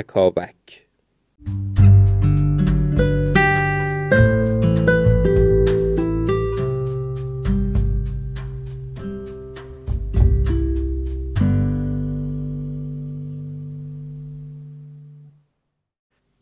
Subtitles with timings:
[0.00, 0.86] چکاوک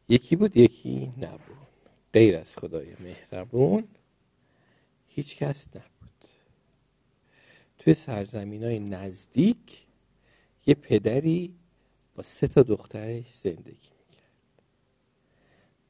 [0.09, 1.39] یکی بود یکی نبود.
[2.13, 3.89] غیر از خدای مهربون
[5.09, 6.29] هیچ کس نبود.
[7.79, 9.87] توی سرزمین های نزدیک
[10.67, 11.55] یه پدری
[12.19, 14.63] با سه تا دخترش زندگی می‌کرد.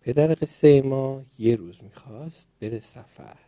[0.01, 3.39] پدر قصه ما یه روز می‌خواست بره سفر.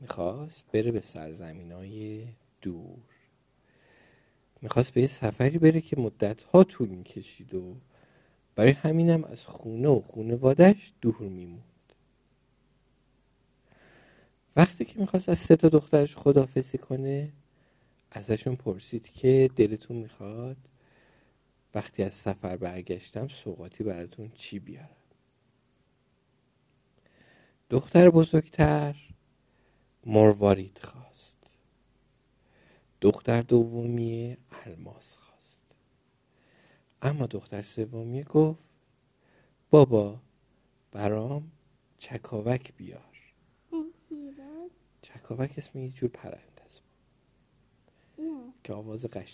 [0.00, 2.26] می‌خواست بره به سرزمین های
[2.62, 2.98] دور.
[4.62, 7.76] می‌خواست به یه سفری بره که مدت ها طول می‌کشید و
[8.54, 11.92] برای همینم از خونه و خونوادش دور میموند.
[14.56, 17.32] وقتی که می‌خواست از سه تا دخترش خدافزی کنه
[18.10, 20.56] ازشون پرسید که دلتون می‌خواد
[21.78, 24.96] وقتی از سفر برگشتم سوقاتی براتون چی بیارم؟
[27.70, 28.96] دختر بزرگتر
[30.06, 31.38] مروارید خواست.
[33.00, 35.62] دختر دومی الماس خواست.
[37.02, 38.64] اما دختر سومی گفت
[39.70, 40.20] بابا
[40.92, 41.52] برام
[41.98, 43.32] چکاوک بیار.
[45.02, 46.82] چکاوک اسم یه جور پرنده است.
[48.64, 49.26] که آواز داره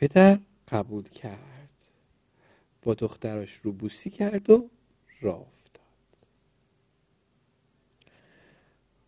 [0.00, 1.72] پدر قبول کرد.
[2.82, 4.70] با دختراش روبوسی کرد و
[5.20, 5.82] راه افتاد.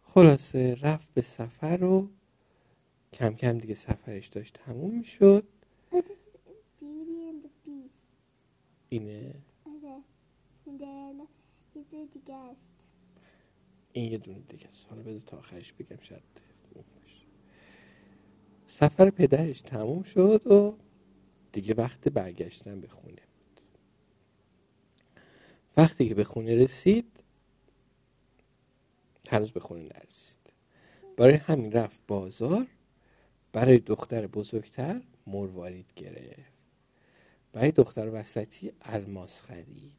[0.02, 2.08] خلاصه رفت به سفر و
[3.12, 5.44] کم کم دیگه سفرش داشت تموم می‌شد.
[8.88, 9.34] اینه.
[13.92, 14.86] این یه دونه دیگه است.
[14.90, 16.22] حالا بذار تا آخرش بگم باشه
[18.70, 20.76] سفر پدرش تموم شد و
[21.52, 23.60] دیگه وقت برگشتن به خونه بود.
[25.76, 27.24] وقتی که به خونه رسید
[29.28, 30.38] هنوز به خونه نرسید.
[31.16, 32.66] برای همین رفت بازار
[33.52, 36.52] برای دختر بزرگتر مروارید گرفت.
[37.52, 39.92] برای دختر وسطی الماس خرید.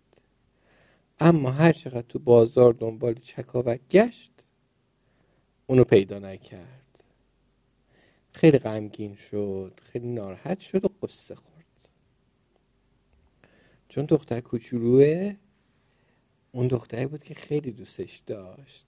[1.20, 4.32] اما هر چقدر تو بازار دنبال چکاوک گشت
[5.68, 6.81] اونو پیدا نکرد.
[8.32, 11.66] خیلی غمگین شد خیلی ناراحت شد و قصه خورد.
[13.90, 15.36] چون دختر کوچولوه
[16.52, 18.88] اون دختری بود که خیلی دوستش داشت.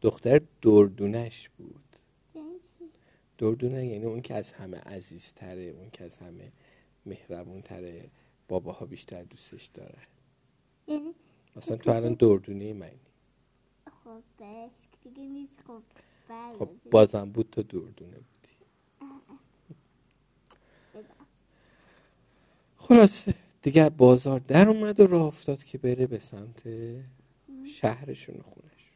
[0.00, 1.84] دختر دردونش بود.
[3.38, 6.52] دردونه یعنی اون که از همه عزیزتره اون که از همه
[7.06, 8.10] مهربون تره
[8.48, 9.98] باباها بیشتر دوستش داره.
[10.88, 11.14] یعنی
[11.56, 13.00] مثلا تو الان دردونه منی.
[14.04, 14.22] خب
[15.02, 15.60] دیگه نیست.
[15.66, 15.82] خب
[16.28, 16.58] بله.
[16.58, 18.16] خب بازم بود تو دردونه.
[18.16, 18.33] بودی
[22.88, 23.34] خلاصه.
[23.62, 26.62] دیگه بازار در اومد و راه افتاد که بره به سمت
[27.66, 28.92] شهرشون و خونش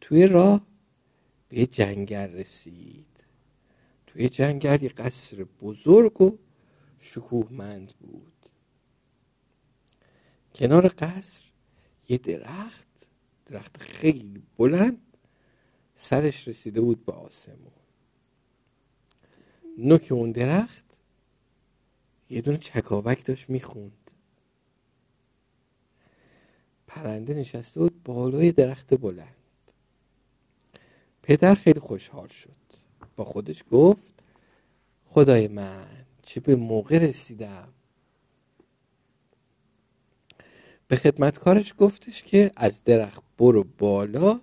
[0.00, 0.66] توی راه
[1.48, 3.06] به جنگل رسید.
[4.06, 6.38] توی جنگل یه قصر بزرگ و
[7.00, 8.46] شکوهمند بود.
[10.54, 11.44] کنار قصر
[12.08, 12.88] یه درخت
[13.46, 15.16] درخت خیلی بلند
[15.94, 17.72] سرش رسیده بود به آسمون.
[19.78, 20.83] نوک اون درخت
[22.30, 24.10] یه دونه چکاوک داشت می‌خوند.
[26.86, 29.34] پرنده نشسته بود بالای درخت بلند.
[31.22, 32.50] پدر خیلی خوشحال شد.
[33.16, 34.12] با خودش گفت
[35.04, 37.72] خدای من چه به موقع رسیدم؟
[40.88, 44.40] به خدمتکارش گفتش که از درخت برو بالا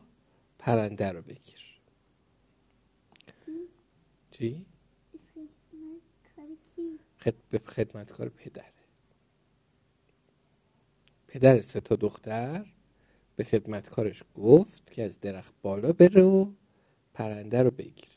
[0.59, 1.79] پرنده رو بگیر.
[4.31, 4.65] چی؟
[6.35, 6.75] کار کی خد...
[6.75, 7.10] به
[7.67, 8.73] خدمتکار پدره.
[11.27, 12.65] پدر سه تا دختر
[13.35, 16.51] به خدمتکارش گفت که از درخت بالا بره و
[17.13, 18.11] پرنده رو بگیره.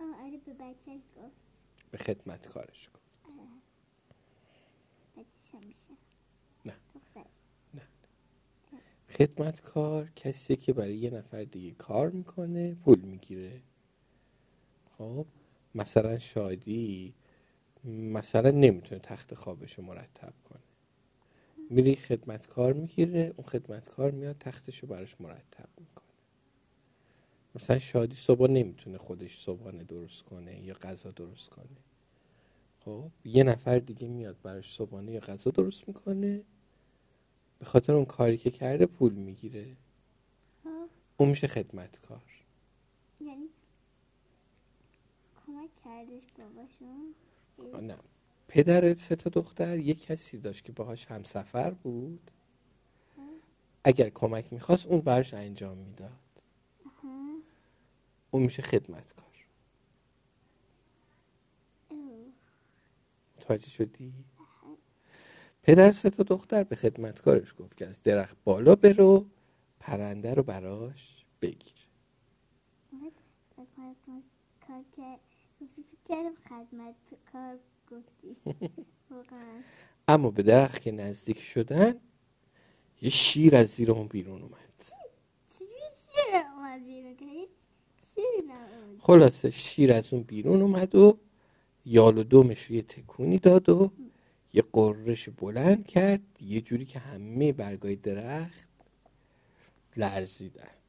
[0.00, 1.36] آره به بچه گفت.
[1.90, 3.02] به خدمتکارش گفت.
[6.64, 6.74] نه.
[6.94, 7.26] دختر.
[9.08, 13.62] خدمتکار کسیه که برای یه نفر دیگه کار می‌کنه پول می‌گیره.
[14.98, 15.26] خب
[15.74, 17.14] مثلا شادی
[17.84, 20.62] مثلا نمی‌تونه تخت خوابش رو مرتب کنه.
[21.70, 26.04] میری خدمتکار می‌گیره اون خدمتکار میاد تختش رو براش مرتب می‌کنه.
[27.54, 31.66] مثلا شادی صبح نمی‌تونه خودش صبحانه درست کنه یا غذا درست کنه.
[32.78, 36.42] خب یه نفر دیگه میاد براش صبحانه یا غذا درست می‌کنه.
[37.58, 39.76] به خاطر اون کاری که کرده پول می‌گیره.
[41.16, 42.22] اون میشه خدمتکار.
[43.20, 43.48] یعنی
[45.46, 47.14] کمک کردش باباشون؟
[47.58, 47.98] نه
[48.48, 52.30] پدر سه تا دختر یه کسی داشت که باهاش همسفر بود
[53.84, 56.12] اگر کمک می‌خواست اون براش انجام می‌داد
[58.30, 59.26] اون میشه خدمتکار.
[63.36, 64.12] متوجه شدی؟
[65.62, 69.26] پدر سه تا دختر به خدمتکارش گفت که از درخت بالا برو
[69.80, 71.88] پرنده رو براش بگیر
[75.62, 76.94] خدمت کار کردم خدمت
[77.90, 78.36] گفتی.
[80.08, 81.94] اما به درخت که نزدیک شدن
[83.02, 84.58] یه شیر از زیر اون بیرون اومد.
[85.58, 87.46] شیر اومد بیرون؟
[88.98, 91.18] خلاصه شیر از اون بیرون اومد و
[91.84, 93.92] یال و دومش رو یه تکونی داد و
[94.52, 96.20] یه قررش بلند کرد.
[96.40, 98.68] یه جوری که همه برگای درخت
[99.96, 100.81] لرزیدن.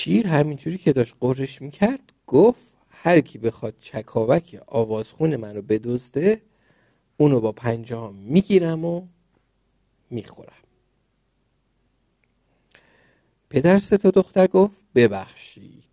[0.00, 6.42] شیر همینجوری که داشت قررش می‌کرد گفت هر کی بخواد چکاوک آوازخون منو بدزده
[7.16, 9.06] اونو با پنجه می‌گیرم و
[10.10, 10.62] می‌خورم.
[13.50, 15.84] پدر سه تا دختر گفت ببخشید.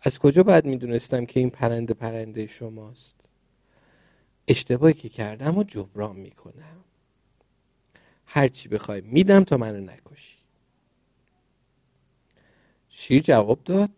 [0.00, 3.16] از کجا باید می‌دونستم که این پرنده پرنده شماست؟
[4.48, 6.84] اشتباهی که کردم و جبران می‌کنم.
[8.26, 10.39] هرچی بخوای میدم تا منو نکشی.
[13.00, 13.90] شیر جواب داد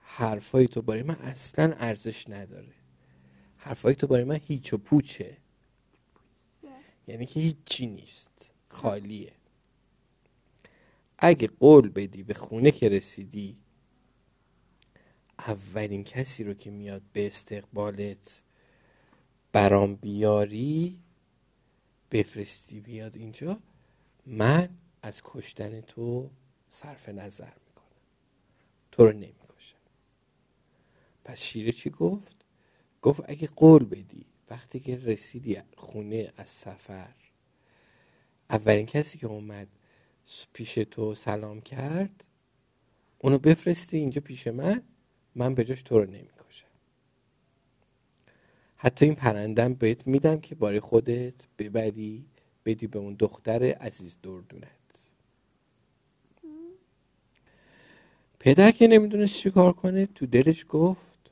[0.00, 2.74] حرفای تو برای من اصلا ارزش نداره.
[3.56, 5.36] حرفای تو برای من هیچ و پوچه.
[7.06, 8.50] یعنی که هیچی نیست.
[8.68, 9.32] خالیه.
[11.18, 13.56] اگه قول بدی به خونه که رسیدی
[15.38, 18.42] اولین کسی رو که میاد به استقبالت
[19.52, 20.98] برام بیاری
[22.10, 23.60] بفرستی بیاد اینجا
[24.26, 24.68] من
[25.02, 26.30] از کشتن تو
[26.68, 27.63] صرف نظر
[28.94, 29.76] تو رو نمی‌کشم
[31.24, 32.36] پس شیره چی گفت؟
[33.02, 37.14] گفت اگه قول بدی وقتی که رسیدی خونه از سفر
[38.50, 39.68] اولین کسی که اومد
[40.52, 42.24] پیش تو سلام کرد
[43.18, 44.82] اونو بفرستی اینجا پیش من
[45.34, 46.68] من به جاش تو رو نمی‌کشم.
[48.76, 52.26] حتی این پرندم بهت میدم که باری خودت ببری
[52.64, 54.83] بدی به اون دختر عزیز دردونت.
[58.44, 61.30] پدر که نمی‌دونست چی کار کنه تو دلش گفت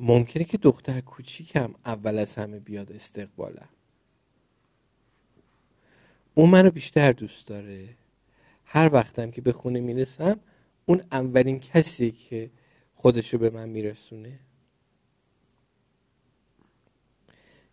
[0.00, 3.68] ممکنه که دختر کوچیکم اول از همه بیاد استقبالم.
[6.34, 7.88] اون منو بیشتر دوست داره.
[8.64, 10.40] هر وقتم که به خونه می‌رسم
[10.86, 12.50] اون اولین کسی که
[12.94, 14.38] خودشو به من میرسونه.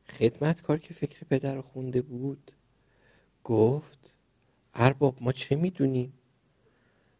[0.10, 2.52] خدمتکار که فکر پدر خونده بود
[3.44, 4.00] گفت
[4.74, 6.14] ارباب ما چه می‌دونیم؟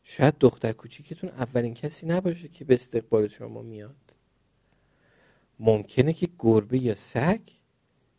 [0.04, 3.96] شاید دختر کوچیکتون اولین کسی نباشه که به استقبال شما میاد.
[5.60, 7.42] ممکنه که گربه یا سگ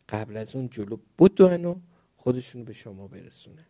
[0.09, 1.75] قبل از اون جلو بدون و
[2.17, 3.65] خودشون به شما برسونه.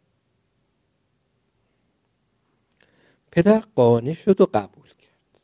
[3.32, 5.42] پدر قانع شد و قبول کرد.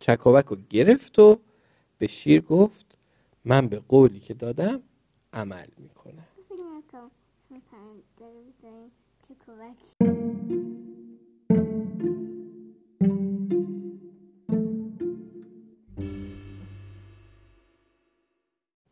[0.00, 1.40] چکاوک رو گرفت و
[1.98, 2.98] به شیر گفت
[3.44, 4.82] من به قولی که دادم
[5.32, 6.28] عمل می‌کنم.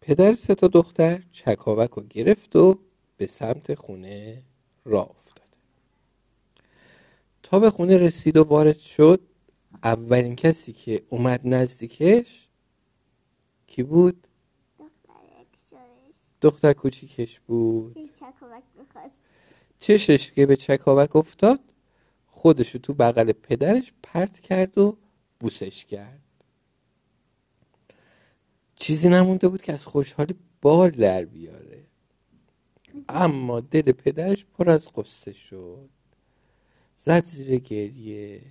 [0.00, 2.78] پدر سه تا دختر چکاوک رو گرفت و
[3.16, 4.42] به سمت خونه
[4.84, 5.46] راه افتاد.
[7.42, 9.20] تا به خونه رسید و وارد شد
[9.82, 12.48] اولین کسی که اومد نزدیکش
[13.66, 14.26] کی بود؟
[16.40, 18.10] دختر کوچیکش بود.
[19.80, 21.60] چشش که به چکاوک افتاد
[22.46, 24.98] خودشو تو بغل پدرش پرت کرد و
[25.40, 26.20] بوسش کرد.
[28.76, 31.84] چیزی نمونده بود که از خوشحالی بال در بیاره.
[33.08, 35.88] اما دل پدرش پر از قصه شد.
[36.98, 38.42] زد زیر گریه.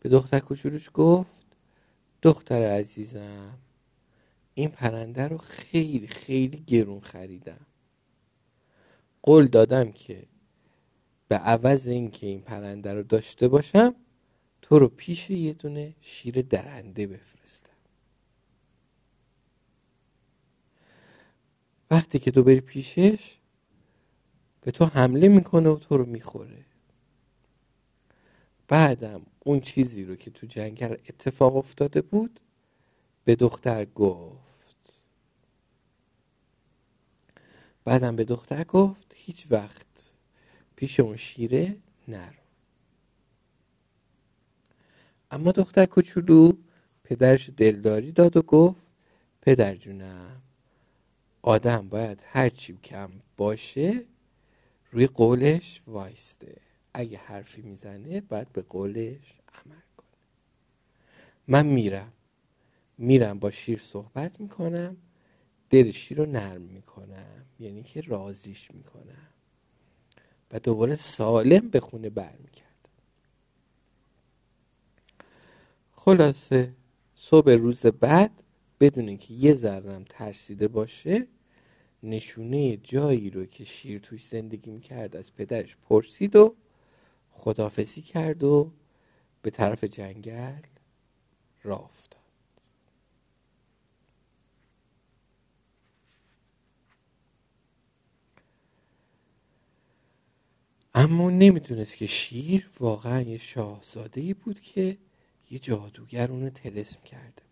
[0.00, 1.46] به دختر کوچولوش گفت
[2.22, 3.58] دختر عزیزم
[4.54, 7.66] این پرنده رو خیلی خیلی گرون خریدم.
[9.22, 10.31] قول دادم که
[11.32, 13.94] به عوض اینکه این پرنده رو داشته باشم
[14.62, 17.72] تو رو پیش یه دونه شیر درنده بفرستم.
[21.90, 23.36] وقتی که تو بری پیشش
[24.60, 26.64] به تو حمله می‌کنه و تو رو می‌خوره.
[28.68, 32.40] بعدم اون چیزی رو که تو جنگل اتفاق افتاده بود
[33.24, 34.92] به دختر گفت.
[37.84, 40.11] بعدم به دختر گفت هیچ وقت
[40.82, 41.76] پیش اون شیره
[42.08, 42.42] نرو.
[45.30, 46.52] اما دختر کوچولو
[47.04, 48.86] پدرش دلداری داد و گفت
[49.42, 50.42] پدر جونم
[51.42, 54.04] آدم باید هرچی کم باشه
[54.92, 56.56] روی قولش وایسته.
[56.94, 60.20] اگه حرفی می‌زنه باید به قولش عمل کنه.
[61.48, 62.12] من میرم.
[62.98, 64.96] میرم با شیر صحبت می‌کنم.
[65.70, 67.46] دل شیر رو نرم می‌کنم.
[67.60, 69.31] یعنی که رازیش می‌کنم.
[70.52, 72.72] و دوباره سالم به خونه برمیکردم
[75.92, 76.72] خلاصه
[77.14, 78.42] صبح روز بعد
[78.80, 81.26] بدون اینکه یه ذرم ترسیده باشه
[82.02, 86.54] نشونه جایی رو که شیر توش زندگی می‌کرد از پدرش پرسید و
[87.30, 88.72] خدافزی کرد و
[89.42, 90.62] به طرف جنگل
[91.64, 92.21] افتاد.
[100.94, 104.98] اما نمی‌دونست که شیر واقعا یه شاهزاده بود که
[105.50, 107.42] یه جادوگر اونو تلسم کرده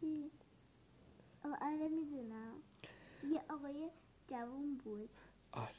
[0.00, 0.30] چی؟
[1.44, 2.52] آره می‌دونم.
[3.32, 3.90] یه آقای
[4.30, 5.10] جوان بود.
[5.52, 5.74] آره.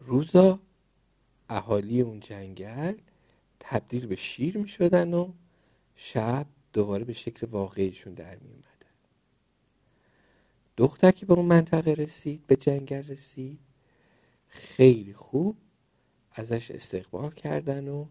[0.00, 0.60] روزا
[1.48, 2.94] اهالی اون جنگل
[3.60, 5.32] تبدیل به شیر می شدن و
[5.96, 8.68] شب دوباره به شکل واقعیشون در می اومدن
[10.76, 13.67] دختر که به اون منطقه رسید به جنگل رسید
[14.48, 15.56] خیلی خوب
[16.32, 18.06] ازش استقبال کردن و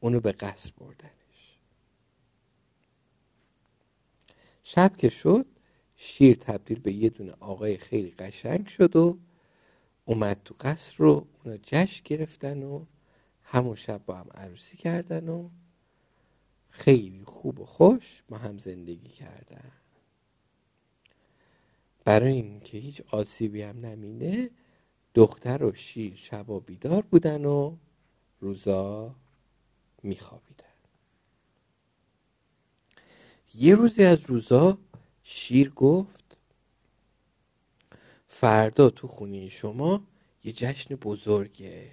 [0.00, 1.58] اونو به قصر بردنش.
[4.62, 5.46] شب که شد
[5.96, 9.18] شیر تبدیل به یه دونه آقای خیلی قشنگ شد و
[10.04, 12.84] اومد تو قصر رو اونا جشن گرفتن و
[13.42, 15.50] همون شب با هم عروسی کردن و
[16.70, 19.72] خیلی خوب و خوش با هم زندگی کردن.
[22.04, 24.50] برای اینکه هیچ آسیبی هم نمینه
[25.14, 27.76] دختر و شیر شبا بیدار بودن و
[28.40, 29.14] روزا
[30.02, 30.64] میخوابیدن.
[33.54, 34.78] یه روزی از روزا
[35.22, 36.36] شیر گفت
[38.28, 40.06] فردا تو خونه شما
[40.44, 41.90] یه جشن بزرگه.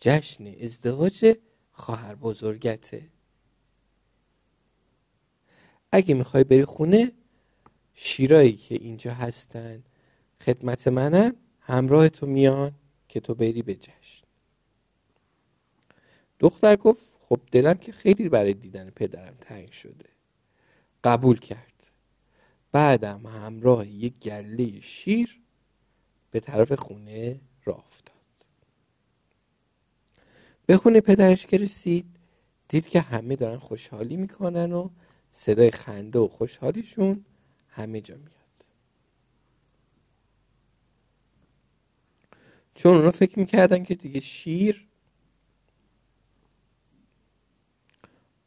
[0.00, 1.36] جشن ازدواج
[1.72, 3.08] خواهر بزرگته.
[5.92, 7.12] اگه می‌خوای بری خونه
[7.94, 9.84] شیرایی که اینجا هستن
[10.40, 11.36] خدمت منن.
[11.70, 12.72] همراه تو میان
[13.08, 14.26] که تو بری به جشن.
[16.38, 20.08] دختر گفت خب دلم که خیلی برای دیدن پدرم تنگ شده.
[21.04, 21.72] قبول کرد.
[22.72, 25.40] بعدم همراه یک گله شیر
[26.30, 27.84] به طرف خونه راه
[30.70, 32.06] به خونه پدرش که رسید
[32.68, 34.88] دید که همه دارن خوشحالی می‌کنن و
[35.32, 37.24] صدای خنده و خوشحالیشون
[37.68, 38.39] همه جا میاد.
[42.80, 44.88] چون اونا فکر می‌کردن که دیگه شیر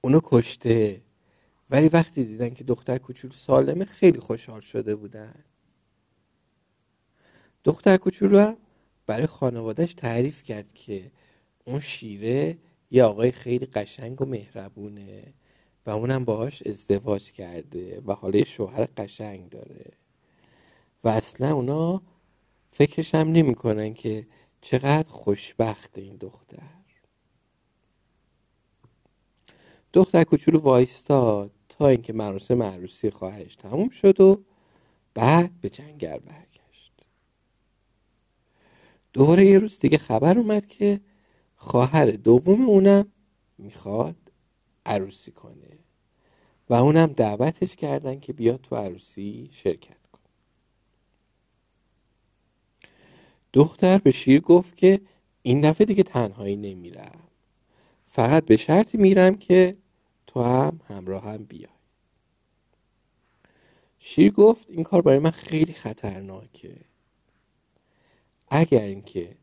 [0.01, 1.01] اونو کشته.
[1.69, 5.43] ولی وقتی دیدن که دختر کوچول سالمه خیلی خوشحال شده بودن.
[7.63, 8.57] دختر کوچولو هم
[9.05, 11.11] برای خانوادهش تعریف کرد که
[11.65, 12.57] اون شیره
[12.91, 15.33] یه آقای خیلی قشنگ و مهربونه
[15.85, 19.91] و اونم باهاش ازدواج کرده و حالا شوهر قشنگ داره.
[21.03, 22.01] و اصلا اونا
[22.73, 24.27] فکرش هم نمی‌کنن که
[24.61, 26.83] چقدر خوشبخت این دختر.
[29.93, 34.43] دختر کوچولو وایستاد تا اینکه مراسم عروسی خواهرش تموم شد و
[35.13, 36.93] بعد به جنگل برگشت.
[39.13, 41.01] دوباره یه روز دیگه خبر اومد که
[41.55, 43.11] خواهر دوم اونم
[43.57, 44.31] می‌خواد
[44.85, 45.79] عروسی کنه
[46.69, 50.23] و اونم دعوتش کردن که بیاد تو عروسی شرکت کنه
[53.53, 55.01] دختر به شیر گفت که
[55.41, 57.19] این دفعه دیگه تنهایی نمیرم.
[58.05, 59.77] فقط به شرطی میرم که
[60.27, 61.67] تو هم همراه هم بیای.
[63.99, 66.75] شیر گفت این کار برای من خیلی خطرناکه.
[68.49, 69.37] اگر اینکه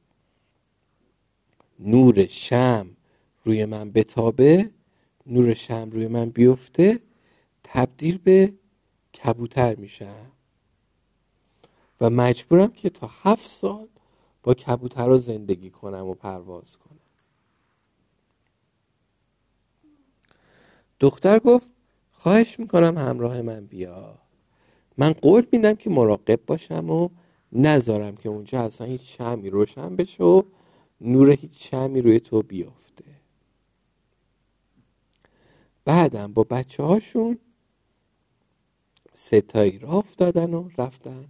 [1.79, 2.97] نور شم
[3.45, 4.71] روی من بتابه
[5.27, 7.01] نور شم روی من بیفته
[7.65, 8.55] تبدیل به
[9.15, 10.33] کبوتر میشم.
[12.01, 13.89] و مجبورم که تا هفت سال
[14.43, 16.99] با کبوتر رو زندگی کنم و پرواز کنم.
[21.01, 21.73] دختر گفت
[22.13, 24.19] خواهش می‌کنم همراه من بیا.
[24.99, 27.09] من قول میدم که مراقب باشم و
[27.53, 30.43] نذارم که اونجا اصلا هیچ شمی روشن بشه و
[31.01, 33.05] نور هیچ شمی روی تو بیفته.
[35.85, 37.39] بعدم با بچه هاشون
[39.13, 41.29] ستایی را افتادن و رفتن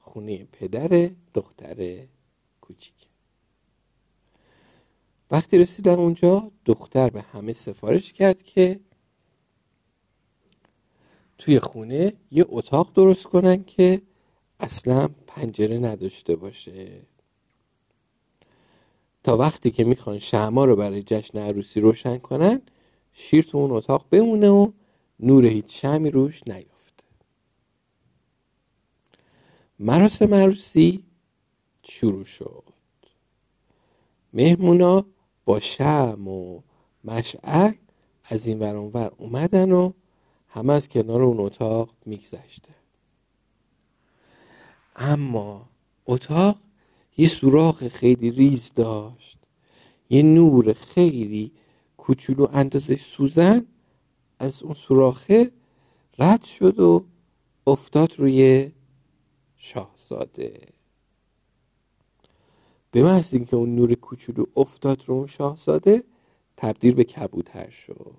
[0.00, 2.06] خونه پدر دختر
[2.70, 2.94] کوچیک.
[5.30, 8.80] وقتی رسیدم اونجا دختر به همه سفارش کرد که
[11.38, 14.02] توی خونه یه اتاق درست کنن که
[14.60, 17.02] اصلا پنجره نداشته باشه.
[19.24, 22.62] تا وقتی که می‌خوان شما رو برای جشن عروسی روشن کنن
[23.12, 24.72] شیر تو اون اتاق بمونه و
[25.20, 27.04] نور هیچ شمی روش نیفته
[29.78, 31.04] مراسم عروسی
[31.82, 32.64] شروع شد.
[34.32, 35.06] مهمونا
[35.44, 36.60] با شم و
[37.04, 37.72] مشعل
[38.24, 39.92] از این ور اومدن و
[40.48, 42.74] همه از کنار اون اتاق میگذشته.
[44.96, 45.68] اما
[46.06, 46.56] اتاق
[47.16, 49.38] یه سوراخ خیلی ریز داشت.
[50.10, 51.52] یه نور خیلی
[51.96, 53.66] کوچولو اندازه سوزن
[54.38, 55.50] از اون سوراخه
[56.18, 57.04] رد شد و
[57.66, 58.70] افتاد روی
[59.56, 60.79] شاهزاده.
[62.90, 66.04] به محض اینکه اون نور کوچولو افتاد رو اون شاهزاده
[66.56, 68.14] تبدیل به کبوتر شد.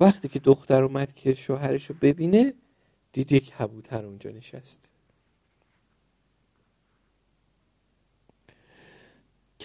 [0.00, 2.54] وقتی که دختر اومد که شوهرش رو ببینه
[3.12, 4.88] دید یک کبوتر اونجا نشسته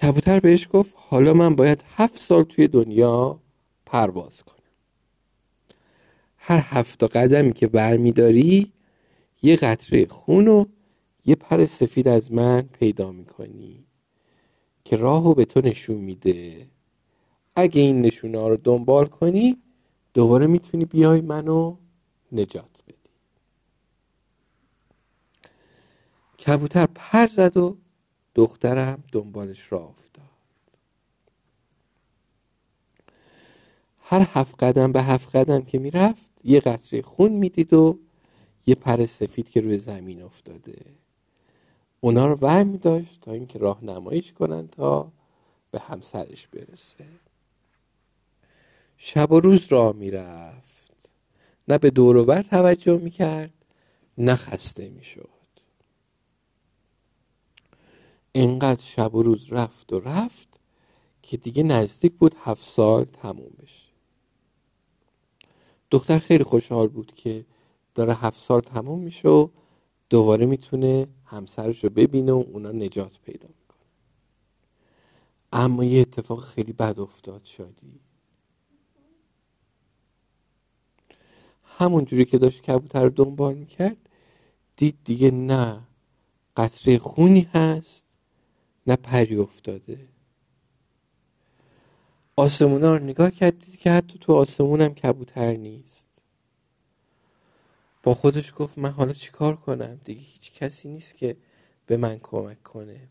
[0.01, 3.39] کبوتر بهش گفت حالا من باید هفت سال توی دنیا
[3.85, 4.57] پرواز کنم.
[6.37, 8.71] هر هفت قدمی که برمیداری
[9.43, 10.65] یه قطره خون و
[11.25, 13.85] یه پر سفید از من پیدا می‌کنی
[14.83, 16.67] که راهو به تو نشون میده.
[17.55, 19.57] اگه این نشونه رو دنبال کنی
[20.13, 21.77] دوباره می‌تونی بیای منو
[22.31, 22.97] نجات بدی.
[26.39, 27.77] کبوتر پر زد و
[28.35, 30.23] دخترم دنبالش را افتاد.
[33.99, 37.99] هر هفت قدم به هفت قدم که می‌رفت یه قطره خون می‌دید و
[38.67, 41.02] یه پر سفید که روی زمین افتاده.
[42.03, 45.11] اونا رو ور می داشت تا اینکه راه نمایش کنن تا
[45.71, 47.05] به همسرش برسه.
[48.97, 50.91] شب و روز راه می‌رفت.
[51.67, 53.53] نه به دور بر توجه می‌کرد
[54.17, 55.29] نه خسته می‌شد.
[58.31, 60.49] اینقدر شب و روز رفت و رفت
[61.21, 63.89] که دیگه نزدیک بود هفت سال تموم بشه.
[65.91, 67.45] دختر خیلی خوشحال بود که
[67.95, 69.47] داره هفت سال تموم میشه و
[70.09, 73.87] دوباره می‌تونه همسرش رو ببینه و اونا نجات پیدا می‌کنه.
[75.53, 77.99] اما یه اتفاق خیلی بد افتاد شادی.
[81.63, 83.97] همون جوری که داشت کبوتر رو دنبال می‌کرد
[84.77, 85.81] دید دیگه نه
[86.57, 88.05] قطره خونی هست
[88.87, 90.07] نه پری افتاده.
[92.35, 96.02] آسمونا رو نگاه کردید که حتی تو آسمونم کبوتر نیست.
[98.03, 101.37] با خودش گفت من حالا چیکار کنم؟ دیگه هیچ کسی نیست که
[101.85, 103.09] به من کمک کنه.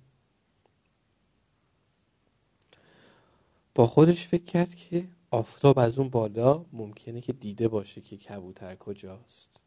[3.75, 8.77] با خودش فکر کرد که آفتاب از اون بالا ممکنه که دیده باشه که کبوتر
[8.77, 9.61] کجاست.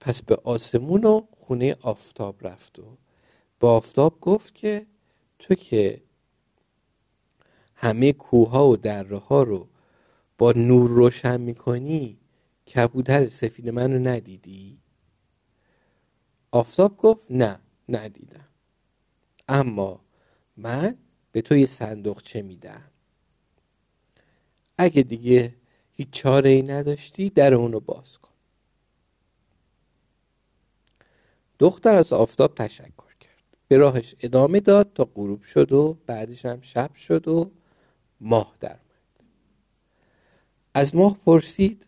[0.00, 2.96] پس به آسمون و خونه آفتاب رفت و
[3.58, 4.86] به آفتاب گفت که
[5.38, 6.02] تو که
[7.74, 9.68] همه کوها و دره ها رو
[10.38, 12.18] با نور روشن می‌کنی
[12.66, 14.80] کبوتر سفید منو ندیدی؟
[16.50, 18.48] آفتاب گفت نه ندیدم.
[19.48, 20.00] اما
[20.56, 20.96] من
[21.32, 21.68] به تو یه
[22.22, 22.90] چه میدم.
[24.78, 25.54] اگه دیگه
[25.92, 28.30] هیچ چاره ای نداشتی در اونو باز کن.
[31.58, 33.44] دختر از آفتاب تشکر کرد.
[33.68, 37.50] به راهش ادامه داد تا غروب شد و بعدش هم شب شد و
[38.20, 38.78] ماه در
[40.74, 41.86] از ماه پرسید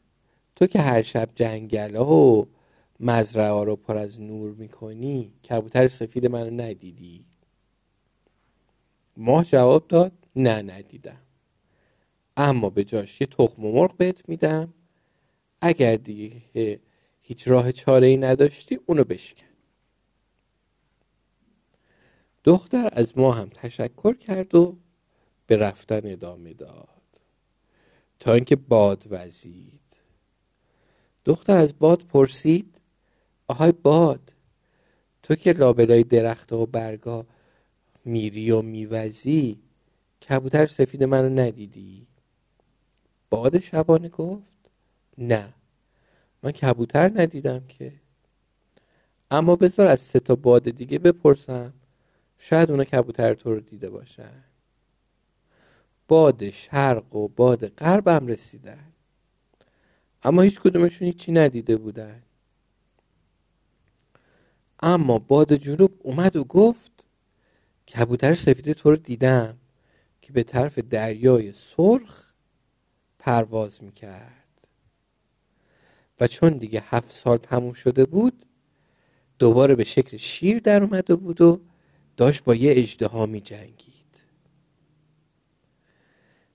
[0.57, 2.49] تو که هر شب جنگل ها و
[3.01, 7.25] مزرعه رو پر از نور می‌کنی کبوتر سفید منو ندیدی؟
[9.17, 11.23] ماه جواب داد نه ندیدم.
[12.37, 14.75] اما به جاش یه تخم و مرغ بهت میدم.
[15.61, 16.81] اگر دیگه
[17.23, 19.47] هیچ راه چاره ای نداشتی اونو بشکن.
[22.45, 24.79] دختر از ما هم تشکر کرد و
[25.47, 26.89] به رفتن ادامه داد.
[28.19, 29.86] تا اینکه باد وزید.
[31.27, 32.81] دختر از باد پرسید
[33.49, 34.35] آهای باد
[35.23, 37.27] تو که لابلای درخت و برگا
[38.05, 39.59] میری و میوزی
[40.29, 42.07] کبوتر سفید منو ندیدی؟
[43.31, 44.71] باد شبانه گفت
[45.19, 45.55] نه
[46.43, 47.93] من کبوتر ندیدم که.
[49.31, 51.73] اما بذار از سه تا باد دیگه بپرسم
[52.39, 54.45] شاید اونا کبوتر تو رو دیده باشن.
[56.09, 58.93] باد شرق و باد غربم رسیدن.
[60.23, 62.23] اما هیچ کدومشون هیچی ندیده بودن.
[64.81, 66.93] اما باد جنوب اومد و گفت
[67.95, 69.59] کبوتر سفید تو رو دیدم
[70.21, 72.33] که به طرف دریای سرخ
[73.19, 74.47] پرواز می‌کرد.
[76.21, 78.47] و چون دیگه هفت سال تموم شده بود
[79.39, 81.61] دوباره به شکل شیر در اومده بود و
[82.17, 84.07] داشت با یه اجده می جنگید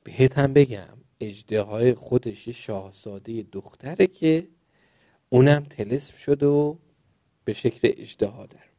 [0.04, 4.48] بهت هم بگم اجده خودش شاهزاده دختره که
[5.30, 6.76] اونم تلسم شده و
[7.46, 8.72] به شکل اجده ها در اومد.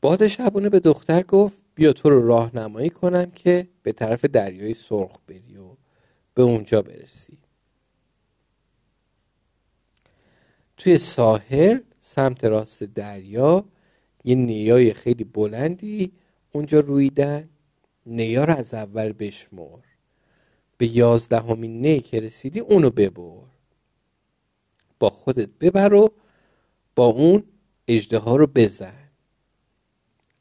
[0.00, 5.18] باد شبونه به دختر گفت بیا تو رو راهنمایی کنم که به طرف دریای سرخ
[5.26, 5.76] بری و
[6.34, 7.38] به اونجا برسی.
[10.76, 13.64] توی ساحل سمت راست دریا
[14.24, 16.12] یه نیای خیلی بلندی
[16.52, 17.48] اونجا رویدن.
[18.08, 19.78] نیا رو از اول بشمر
[20.78, 23.46] به یازدهمین نی که رسیدی اونو ببر.
[24.98, 26.14] با خودت ببر و
[26.96, 27.42] با اون
[27.88, 29.08] اجده رو بزن.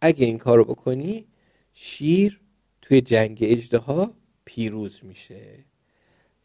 [0.02, 1.28] اگه این کارو بکنی
[1.74, 2.42] شیر
[2.82, 4.14] توی جنگ اجده ها
[4.46, 5.66] پیروز میشه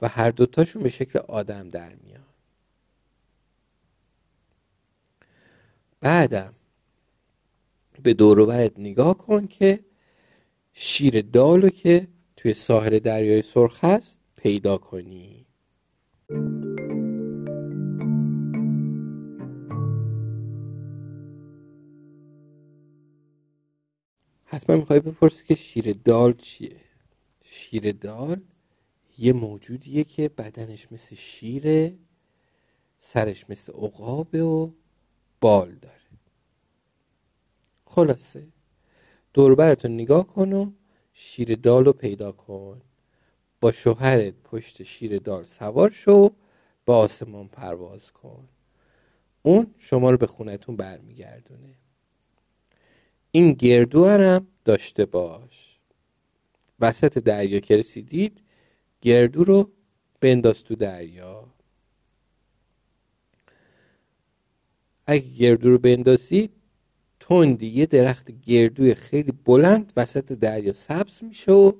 [0.02, 2.34] و هر دوتاشون به شکل آدم در میاد
[6.00, 6.54] بعدم
[8.02, 9.84] به دوروبرت نگاه کن که
[10.72, 15.46] شیر دالو که توی ساحل دریای سرخ هست پیدا کنی.
[24.44, 26.80] حتما می‌خوای بپرسی که شیر دال چیه؟
[27.44, 28.40] شیر دال
[29.18, 31.98] یه موجودیه که بدنش مثل شیره
[32.98, 34.70] سرش مثل عقابه و
[35.40, 35.96] بال داره.
[37.84, 38.46] خلاصه.
[39.34, 40.70] دوربرتون نگاه کن و
[41.12, 42.80] شیر دال رو پیدا کن.
[43.60, 46.30] با شوهرت پشت شیر دال سوار شو
[46.86, 48.48] با آسمان پرواز کن.
[49.42, 51.74] اون شما رو به خونتون برمیگردونه.
[53.30, 55.78] این گردو هم داشته باش.
[56.80, 58.40] وسط دریا که رسیدید
[59.00, 59.70] گردو رو
[60.20, 61.48] بنداز تو دریا.
[65.06, 66.61] اگه گردو رو بندازید
[67.32, 71.72] تندی یه درخت گردوی خیلی بلند وسط دریا سبز میشه و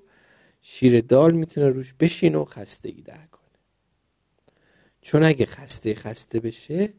[0.63, 3.43] شیر دال می‌تونه روش بشین و خستگی در کنه.
[5.01, 6.93] چون اگه خسته خسته بشه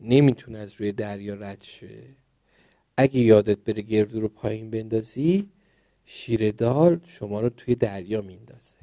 [0.00, 2.02] نمی‌تونه از روی دریا رد شه.
[2.96, 5.48] اگه یادت بره گردو رو پایین بندازی
[6.04, 8.74] شیر دال شما رو توی دریا میندازه.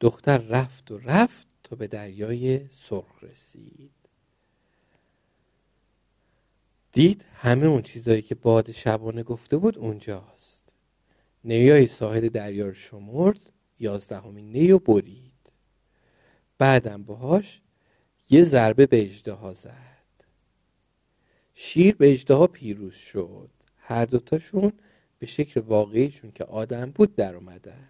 [0.00, 4.01] دختر رفت و رفت تا به دریای سرخ رسید.
[6.92, 10.72] دید همه اون چیزایی که باد شبانه گفته بود اونجاست.
[11.44, 15.32] نیای ساحل دریا رو شمرد یازدهمین نی و برید.
[16.58, 17.60] بعدم باهاش
[18.30, 20.24] یه ضربه به اجده زد.
[21.54, 23.50] شیر به اجده پیروز شد.
[23.76, 24.72] هر دوتاشون
[25.18, 27.88] به شکل واقعیشون که آدم بود در اومدن.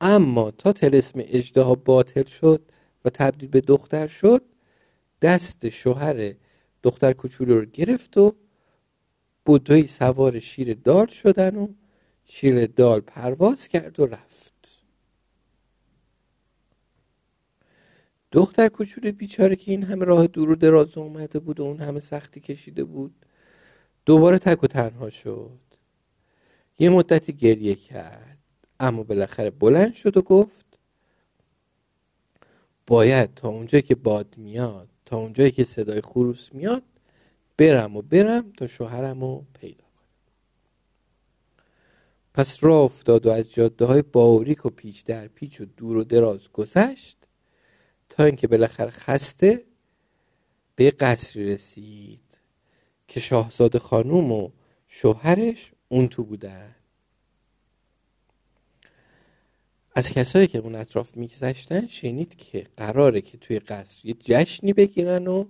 [0.00, 2.62] اما تا تلسم اجده باطل شد
[3.04, 4.42] و تبدیل به دختر شد
[5.22, 6.34] دست شوهر
[6.82, 8.34] دختر کوچولو رو گرفت و
[9.44, 11.68] بودوی سوار شیر دال شدن و
[12.24, 14.84] شیر دال پرواز کرد و رفت.
[18.32, 22.00] دختر کوچولو بیچاره که این همه راه دور و دراز اومده بود و اون همه
[22.00, 23.14] سختی کشیده بود
[24.06, 25.58] دوباره تک و تنها شد.
[26.78, 28.38] یه مدتی گریه کرد
[28.80, 30.71] اما بالاخره بلند شد و گفت
[32.86, 36.82] باید تا اونجایی که باد میاد تا اونجایی که صدای خروس میاد
[37.56, 39.92] برم و برم تا شوهرم رو پیدا کنم.
[42.34, 46.04] پس راه افتاد و از جاده های باوریک و پیچ در پیچ و دور و
[46.04, 47.18] دراز گذشت
[48.08, 49.64] تا اینکه بالاخره خسته
[50.76, 52.20] به قصری رسید
[53.08, 54.50] که شاهزاده خانوم و
[54.88, 56.74] شوهرش اون تو بودن.
[60.02, 65.26] از کسایی که اون اطراف میگذشتن شنید که قراره که توی قصر یه جشنی بگیرن
[65.26, 65.44] و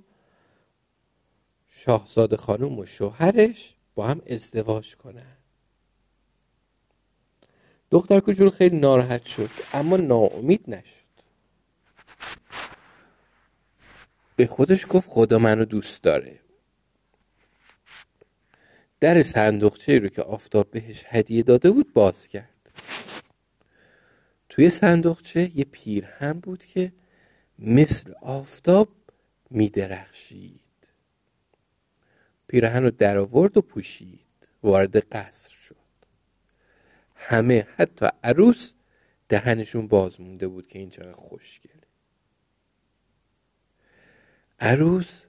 [1.68, 5.36] شاهزاده خانم و شوهرش با هم ازدواج کنن.
[7.90, 11.06] دختر کوچولو خیلی ناراحت شد اما ناامید نشد.
[14.36, 16.40] به خودش گفت خدا منو دوست داره.
[19.00, 22.51] در صندوقچه رو که آفتاب بهش هدیه داده بود باز کرد.
[24.52, 26.92] توی صندوقچه یه پیرهن بود که
[27.58, 28.88] مثل آفتاب
[29.50, 30.60] میدرخشید.
[32.48, 34.20] پیرهن رو در آورد و پوشید.
[34.62, 35.76] وارد قصر شد.
[37.14, 38.74] همه حتی عروس
[39.28, 41.82] دهنشون باز مونده بود که این چقدر خوشگله.
[44.60, 45.24] عروس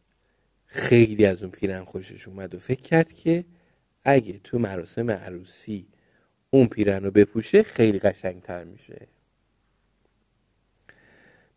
[0.65, 3.45] خیلی از اون پیرن خوشش اومد و فکر کرد که
[4.03, 5.87] اگه تو مراسم عروسی
[6.49, 9.12] اون پیرن رو بپوشه خیلی قشنگتر میشه.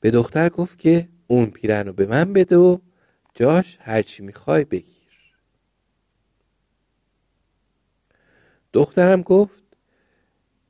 [0.00, 2.78] به دختر گفت که اون پیرن رو به من بده و
[3.35, 4.96] جاش هرچی می‌خوای بگیر.
[8.72, 9.64] دخترم گفت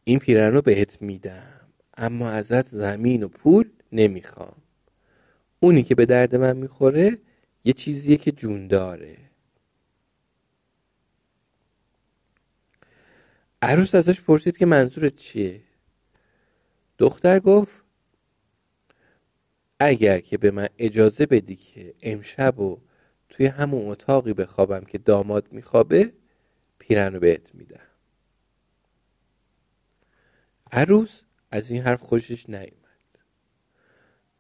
[0.04, 1.60] این پیرن رو بهت میدم
[1.96, 4.62] اما ازت زمین و پول نمی‌خوام.
[5.60, 7.18] اونی که به درد من می‌خوره
[7.64, 9.16] یه چیزیه که جون داره.
[13.62, 15.60] عروس ازش پرسید که منظورت چیه؟
[16.98, 17.86] دختر گفت
[19.80, 22.80] اگر که به من اجازه بدی که امشب و
[23.28, 26.12] توی همون اتاقی بخوابم که داماد میخوابه
[26.78, 27.80] پیرن رو بهت میدم.
[30.72, 32.86] عروس از این حرف خوشش نیومد.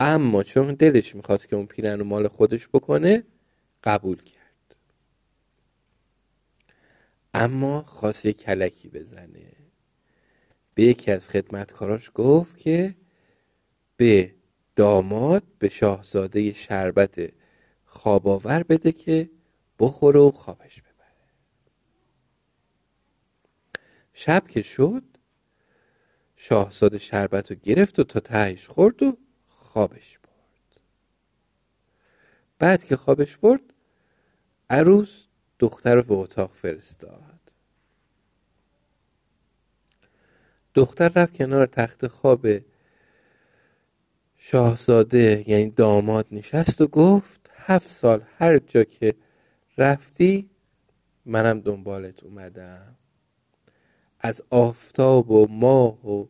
[0.00, 3.24] اما چون دلش می‌خواست که اون پیرن رو مال خودش بکنه
[3.84, 4.76] قبول کرد.
[7.34, 9.52] اما خواست یه کلکی بزنه.
[10.74, 12.94] به یکی از خدمتکاراش گفت که
[13.96, 14.35] به
[14.76, 17.32] داماد به شاهزاده شربت
[17.84, 19.30] خواباور بده که
[19.78, 21.32] بخوره و خوابش ببره.
[24.12, 25.02] شب که شد
[26.36, 29.16] شاهزاده شربت رو گرفت و تا تهش خورد و
[29.48, 30.80] خوابش برد.
[32.58, 33.60] بعد که خوابش برد
[34.70, 35.26] عروس
[35.58, 37.52] دختر رو به اتاق فرستاد.
[40.74, 42.46] دختر رفت کنار تخت خواب
[44.48, 49.14] شاهزاده یعنی داماد نشست و گفت هفت سال هر جا که
[49.78, 50.50] رفتی
[51.24, 52.96] منم دنبالت اومدم.
[54.20, 56.26] از آفتاب و ماه و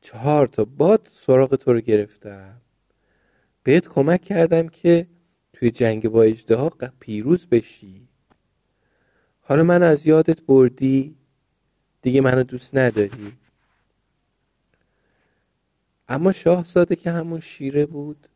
[0.00, 2.60] چهار تا باد سراغ تو رو گرفتم.
[3.62, 5.06] بهت کمک کردم که
[5.52, 8.08] توی جنگ با اجده پیروز بشی.
[9.40, 11.16] حالا من از یادت بردی
[12.02, 13.32] دیگه منو دوست نداری.
[16.14, 18.28] اما شاهزاده که همون شیره بود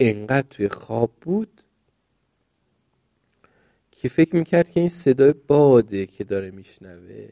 [0.00, 1.62] انقدر توی خواب بود
[3.90, 7.28] که فکر می‌کرد که این صدای باده که داره میشنوه.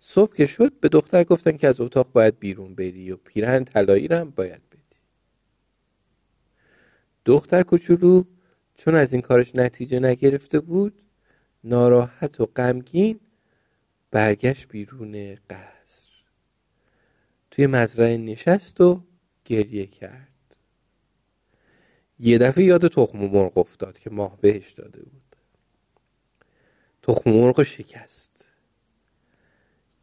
[0.00, 4.06] صبح که شد به دختر گفتن که از اتاق باید بیرون بری و پیرهن طلایی
[4.06, 4.98] هم باید بدی.
[7.24, 8.24] دختر کوچولو
[8.74, 11.02] چون از این کارش نتیجه نگرفته بود
[11.64, 13.20] ناراحت و غمگین
[14.10, 15.71] برگشت بیرون قصر
[17.52, 19.04] توی مزرعه نشست و
[19.44, 20.28] گریه کرد.
[22.18, 25.36] یه دفعه یاد تخم مرغ افتاد که ماه بهش داده بود.
[27.02, 28.52] تخم مرغ شکست.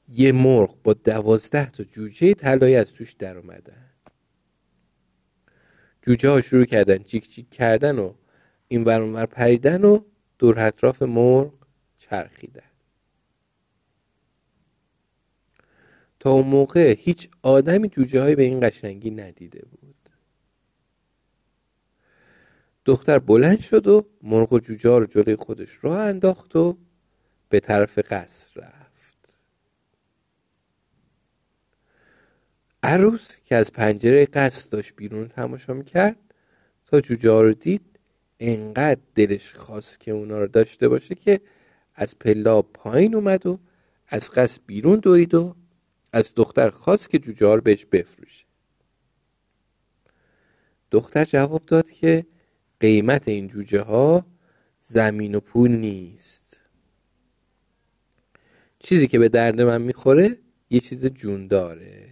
[0.10, 3.90] یه مرغ با دوازده تا جوجه طلایی از توش در اومدن
[6.02, 8.14] جوجه ها شروع کردن جیک جیک کردن و
[8.68, 10.00] این ور پریدن و
[10.40, 11.54] دور اطراف مرغ
[11.98, 12.69] چرخیدن.
[16.20, 20.10] تا اون موقع هیچ آدمی جوجه های به این قشنگی ندیده بود.
[22.86, 26.78] دختر بلند شد و مرغ و جوجه رو جلوی خودش راه انداخت و
[27.50, 29.40] به طرف قصر رفت.
[32.84, 36.18] عروس که از پنجره قصر داشت بیرون تماشا می‌کرد
[36.86, 37.82] تا جوجه رو دید
[38.40, 41.42] انقدر دلش خواست که اونا رو داشته باشه که
[41.96, 43.60] از پلا پایین اومد و
[44.08, 45.56] از قصد بیرون دوید و
[46.14, 48.46] از دختر خواست که جوجه ها بهش بفروشه.
[50.92, 52.26] دختر جواب داد که
[52.80, 54.26] قیمت این جوجه ها
[54.80, 56.62] زمین و پول نیست.
[58.80, 60.38] چیزی که به درد من می‌خوره
[60.70, 62.10] یه چیز جون داره.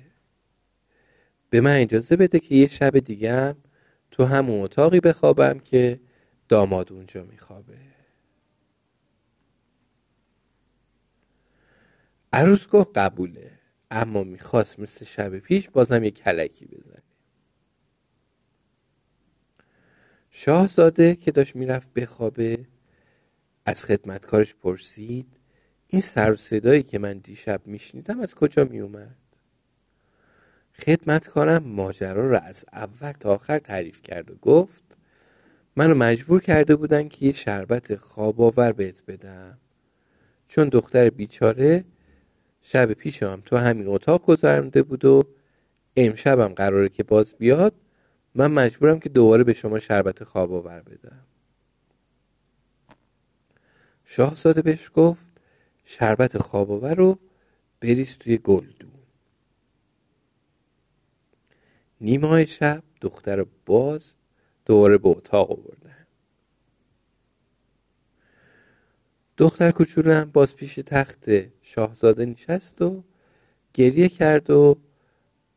[1.49, 3.55] به من اجازه بده که یه شب دیگه هم
[4.11, 5.99] تو همون اتاقی بخوابم که
[6.49, 7.77] داماد اونجا میخوابه.
[12.33, 13.56] عروس گفت قبوله.
[13.91, 17.03] اما می‌خواست مثل شب پیش بازم یه کلکی بزنه.
[20.29, 22.65] شاهزاده که داشت می‌رفت بخوابه
[23.65, 25.27] از خدمتکارش پرسید
[25.87, 29.15] این سر و صدایی که من دیشب میشنیدم از کجا میومد
[30.73, 34.83] خدمتکارم ماجرا را از اول تا آخر تعریف کرد و گفت
[35.75, 39.57] منو مجبور کرده بودن که یه شربت خواب آور بهت بدم
[40.47, 41.85] چون دختر بیچاره
[42.69, 45.23] شب پیشم تو همین اتاق گذرنده بود و
[45.95, 47.73] امشبم قراره که باز بیاد.
[48.35, 51.25] من مجبورم که دوباره به شما شربت خواب آور بدم.
[54.05, 55.25] شاهزاده بهش گفت
[55.85, 57.19] شربت خواب آور رو
[57.81, 58.91] بریز توی گلدون.
[62.01, 64.13] نیمه های شب دختر باز
[64.65, 65.76] دوباره به اتاق آوردن
[69.37, 71.25] دختر کوچولو باز پیش تخت
[71.61, 73.03] شاهزاده نشست و
[73.73, 74.77] گریه کرد و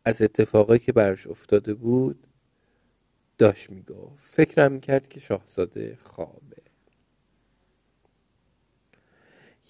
[0.05, 2.27] از اتفاقی که براش افتاده بود
[3.39, 4.35] داشت می‌گفت.
[4.35, 6.57] فکرم می‌کرد که شاهزاده خوابه.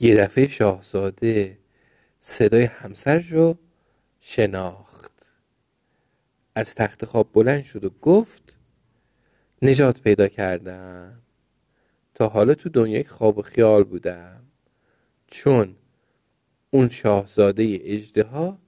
[0.01, 1.59] یه دفعه شاهزاده
[2.20, 3.59] صدای همسرش رو
[4.20, 5.12] شناخت.
[6.55, 8.59] از تخت خواب بلند شد و گفت
[9.62, 11.19] نجات پیدا کردم.
[12.20, 14.42] تا حالا تو دنیای خواب و خیال بودم
[15.26, 15.76] چون
[16.70, 18.59] اون شاهزاده اجده ها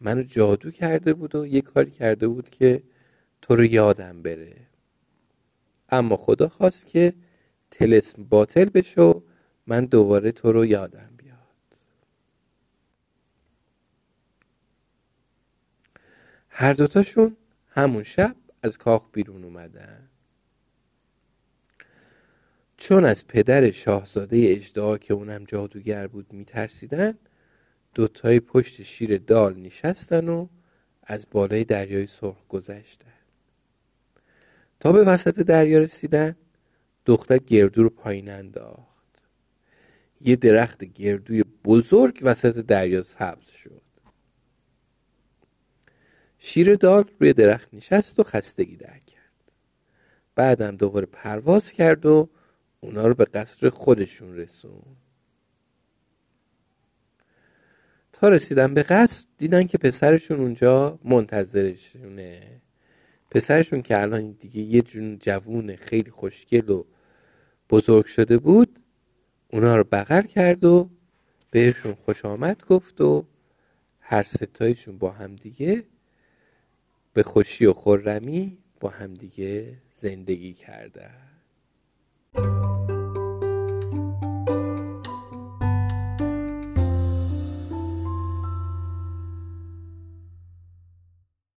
[0.00, 2.82] منو جادو کرده بود و یه کاری کرده بود که
[3.42, 4.56] تو رو یادم بره.
[5.88, 7.14] اما خدا خواست که
[7.70, 9.20] تلسم باطل بشه و
[9.66, 11.38] من دوباره تو رو یادم بیاد.
[16.48, 17.36] هر دوتاشون
[17.68, 20.08] همون شب از کاخ بیرون اومدن.
[22.76, 27.18] چون از پدر شاهزاده اجدا که اونم جادوگر بود میترسیدن
[27.94, 30.48] دوتای پشت شیر دال نشستن و
[31.02, 33.06] از بالای دریای سرخ گذشتن.
[34.80, 36.36] تا به وسط دریا رسیدن
[37.06, 38.86] دختر گردو رو پایین انداخت.
[40.20, 43.82] یه درخت گردوی بزرگ وسط دریا سبز شد.
[46.38, 49.52] شیر دال روی درخت نشست و خستگی در کرد.
[50.34, 52.28] بعدم دوباره پرواز کرد و
[52.80, 54.96] اونا رو به قصر خودشون رسون.
[58.12, 62.60] تا رسیدن به قصر دیدن که پسرشون اونجا منتظرشونه.
[63.30, 66.84] پسرشون که الان دیگه یه جون جوون خیلی خوشگل و
[67.70, 68.78] بزرگ شده بود
[69.52, 70.90] اونا رو بغل کرد و
[71.50, 73.26] بهشون خوش آمد گفت و
[74.00, 75.84] هر ستایشون با همدیگه
[77.12, 81.35] به خوشی و خورمی با همدیگه زندگی کردن.
[82.36, 82.75] Thank you